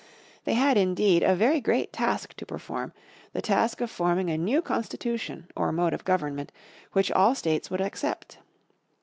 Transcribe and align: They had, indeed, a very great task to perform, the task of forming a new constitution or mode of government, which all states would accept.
They 0.45 0.55
had, 0.55 0.77
indeed, 0.77 1.21
a 1.21 1.35
very 1.35 1.61
great 1.61 1.93
task 1.93 2.33
to 2.37 2.45
perform, 2.47 2.91
the 3.33 3.41
task 3.43 3.81
of 3.81 3.91
forming 3.91 4.31
a 4.31 4.35
new 4.39 4.59
constitution 4.63 5.47
or 5.55 5.71
mode 5.71 5.93
of 5.93 6.03
government, 6.05 6.51
which 6.93 7.11
all 7.11 7.35
states 7.35 7.69
would 7.69 7.81
accept. 7.81 8.39